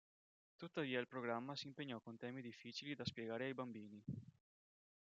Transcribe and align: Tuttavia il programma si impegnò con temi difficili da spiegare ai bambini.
Tuttavia 0.57 0.99
il 0.99 1.05
programma 1.07 1.55
si 1.55 1.67
impegnò 1.67 1.99
con 1.99 2.17
temi 2.17 2.41
difficili 2.41 2.95
da 2.95 3.05
spiegare 3.05 3.45
ai 3.45 3.53
bambini. 3.53 4.03